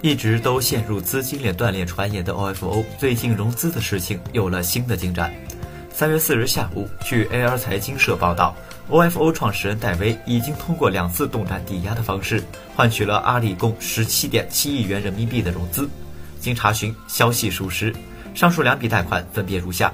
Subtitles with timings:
[0.00, 5.34] 一直都陷入资金链断裂传言的 OFO，最近融资的事情有了新的进展。
[5.92, 8.54] 三月四日下午，据 AR 财经社报道
[8.88, 12.40] ，OFO 创始人戴维已经通过两次动产抵押的方式，
[12.76, 15.90] 换取了阿里共十七点七亿元人民币的融资。
[16.38, 17.92] 经查询，消息属实。
[18.36, 19.92] 上述两笔贷款分别如下：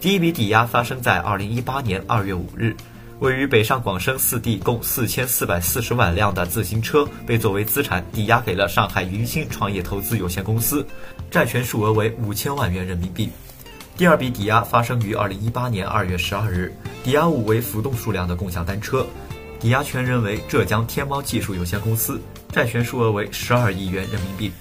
[0.00, 2.76] 第一笔抵押发生在二零一八年二月五日。
[3.24, 10.86] 位于北上广深四地共四千四百四十万辆的自行车被作为资产抵押给了上海云星创业投资有限公司，
[11.30, 13.30] 债权数额为五千万元人民币。
[13.96, 16.70] 第二笔抵押发生于二零一八年二月十二日，
[17.02, 19.06] 抵押物为浮动数量的共享单车，
[19.58, 22.20] 抵押权人为浙江天猫技术有限公司，
[22.52, 24.52] 债权数额为十二亿元人民币。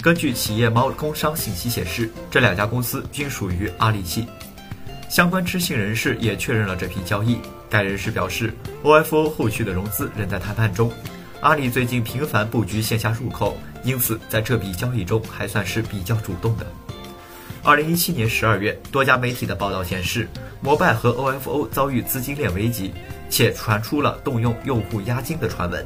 [0.00, 4.24] 根据企业猫工商信息显示，这两家公司均属于阿里系。
[5.10, 7.36] 相关知情人士也确认了这批交易。
[7.68, 10.88] 该人士表示，OFO 后续的融资仍在谈判中。
[11.40, 16.66] 阿里最近频繁布局线下入口，因此在这笔交易中还算是比较主动的。
[17.64, 20.28] 二零一七年十二月，多家媒体的报道显示，
[20.60, 22.94] 摩拜和 OFO 遭遇资金链危机，
[23.28, 25.84] 且传出了动用用户押金的传闻。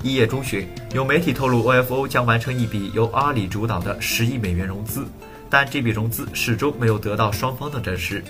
[0.00, 5.04] 一月中旬，有媒体透露，OFO 将完成一笔由阿里主导的十亿美元融资，
[5.50, 8.22] 但这笔融资始终没有得到双方的证实。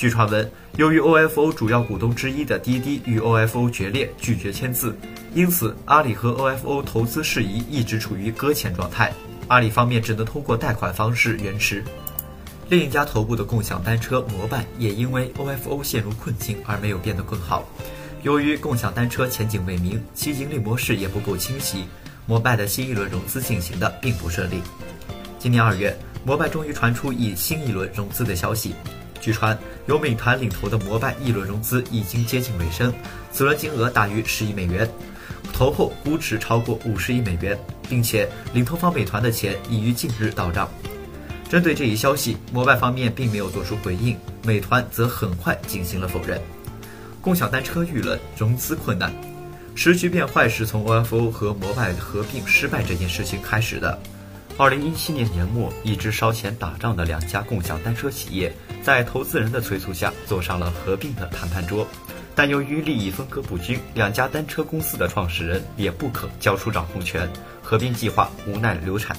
[0.00, 4.96] 据传闻，由于 OFO 主要股东之一的滴滴与 OFO 决裂，拒绝签字，
[5.34, 9.12] 因此阿里和 OFO 投资事宜一直处于搁浅状态。
[9.48, 11.84] 阿里方面只能通过贷款方式延迟。
[12.70, 17.68] 另一家头部的共享单车摩拜也因为 OFO 陷入困境而没有变得更好。
[18.22, 21.84] 由于共享单车前景未明，其盈利模式也不够清晰，
[22.24, 24.62] 摩拜的新一轮融资进行的并不顺利。
[25.38, 28.74] 今年二月，摩拜终于传出以新一轮融资的消息。
[29.20, 32.92] 据传，由美团领投的摩拜一轮融资已经接近尾声，
[33.30, 34.88] 此轮金额大于十亿美元，
[35.52, 40.68] 投后估值超过五十亿美元，并且领投方美团的钱已于近日到账。
[41.48, 46.40] 针对这一消息，摩拜方面并没有做出回应，美团则很快进行了否认。
[47.20, 49.12] 共享单车遇冷，融资困难，
[49.74, 54.00] 时局变坏是从 OFO 和摩拜合并失败这件事情开始的。
[54.58, 61.86] 二零一七年年末，一直烧钱打仗的两家共享单车企业，在投资人的催促下，坐上了合并的谈判桌。
[62.34, 67.28] 但由于利益分割不均，两家单车公司的创始人也不可交出掌控权，
[67.62, 69.16] 合并计划无奈流产。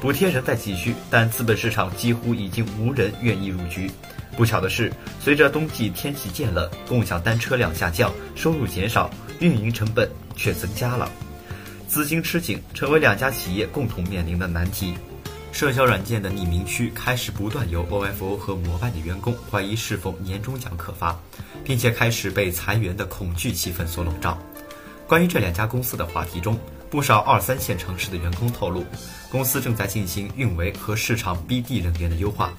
[0.00, 3.90] 补贴仍在继续，但资本市场几乎已经无人愿意入局。
[4.36, 11.10] 不巧的是，随着冬季天气渐冷，共享单车量下降，收入减少，运营成本却增加了。
[11.88, 14.94] 资金吃紧，成为两家企业共同面临的难题。
[15.52, 21.16] 社交软件的匿名区开始不断有 OFO 和摩拜的员工怀疑是否年终奖可发，
[21.62, 24.36] 并且开始被裁员的恐惧气氛所笼罩。
[25.06, 26.58] 关于这两家公司的话题中，
[26.90, 28.84] 不少二三线城市的员工透露，
[29.30, 32.52] 公司正在进行运维和市场 BD 人员的优化。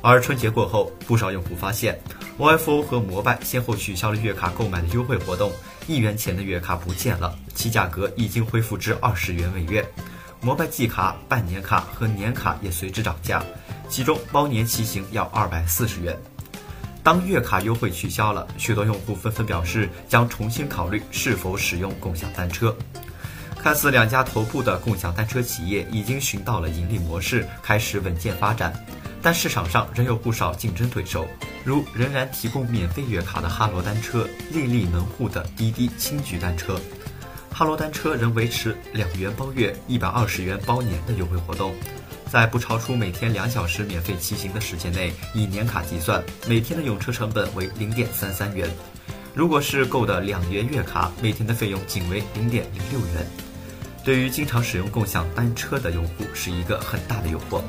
[0.00, 1.98] 而春节过后，不少用户发现
[2.38, 5.52] ，OFO 和摩拜先后取消了月卡购买的优惠活动。
[5.86, 9.84] 一元钱的月卡不见了，其价格已经恢复至二十元每月。
[10.40, 13.42] 摩拜季卡、半年卡和年卡也随之涨价，
[13.88, 16.16] 其中包年骑行要二百四十元。
[17.02, 22.76] 当月卡优惠取消了，许多用户纷纷表示将重新考虑是否使用共享单车。
[23.60, 28.72] 看似两家头部的共享单车企业已经寻到了盈利模式，开始稳健发展。
[29.22, 31.26] 但市场上仍有不少竞争对手，
[31.64, 36.80] 如仍然提供免费月卡的哈罗单车、历历门户的滴滴青桔单车。
[37.50, 41.74] 哈罗单车仍维持两元包月、一百二十元包年的优惠活动，
[42.30, 48.70] 在不超出每天两小时免费骑行的时间内，以年卡计算，每天的用车成本为零点三三元。
[49.34, 53.26] 如果是购的两元月卡，每天的费用仅为零点零六元。
[54.04, 57.60] 对于经常使用共享单车的用户，是一个很大的诱惑。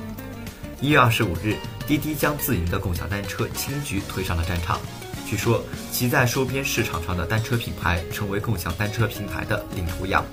[0.81, 4.79] 一月二十五日，滴滴将自营的共享单车青桔推上了战场。
[5.27, 10.25] 据说，其在周边市场上的单车品牌成为共享单车平台的领头羊，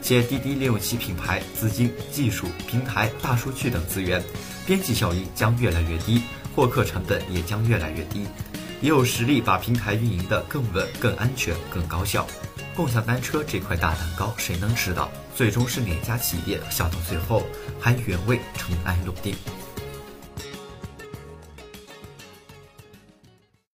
[0.00, 4.22] 且滴滴利用其品牌、资金、技术、平台、大数据等资源，
[4.66, 6.22] 边际效应将越来越低，
[6.56, 8.26] 获客成本也将越来越低，
[8.80, 12.26] 也有实力把平台运营的更稳、更安全、更高效。
[12.74, 15.12] 共享单车这块大蛋糕，谁能吃到？
[15.36, 17.42] 最终是哪家企业笑到最后，
[17.78, 19.36] 还远未尘埃落定。